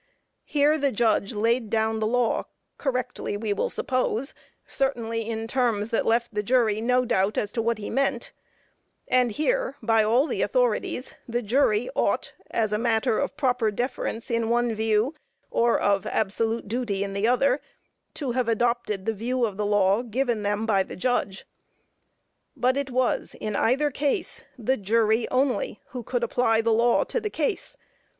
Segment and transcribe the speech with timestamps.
[0.45, 2.45] Here the judge laid down the law,
[2.79, 4.33] correctly, we will suppose,
[4.65, 8.31] certainly in terms that left the jury no doubt as to what he meant;
[9.07, 14.31] and here, by all the authorities, the jury ought, as a matter of proper deference
[14.31, 15.13] in one view,
[15.51, 17.61] or of absolute duty in the other,
[18.15, 21.45] to have adopted the view of the law given them by the judge.
[22.57, 27.21] But it was in either case the jury only who could apply the law to
[27.21, 27.77] the case.